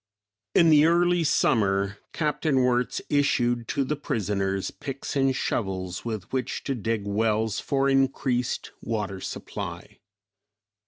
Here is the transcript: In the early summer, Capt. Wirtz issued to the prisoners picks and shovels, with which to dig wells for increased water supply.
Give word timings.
In 0.55 0.71
the 0.71 0.87
early 0.87 1.23
summer, 1.23 1.99
Capt. 2.11 2.45
Wirtz 2.45 3.01
issued 3.07 3.67
to 3.67 3.83
the 3.83 3.95
prisoners 3.95 4.71
picks 4.71 5.15
and 5.15 5.35
shovels, 5.35 6.03
with 6.03 6.23
which 6.33 6.63
to 6.63 6.73
dig 6.73 7.05
wells 7.05 7.59
for 7.59 7.87
increased 7.87 8.71
water 8.81 9.21
supply. 9.21 9.99